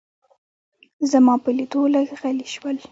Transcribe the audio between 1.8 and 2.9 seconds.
لږ غلي شول.